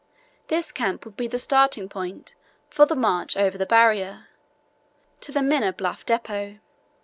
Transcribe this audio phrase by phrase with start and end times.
[0.47, 2.33] This camp would be the starting point
[2.71, 4.29] for the march over the Barrier
[5.19, 6.57] to the Minna Bluff depot.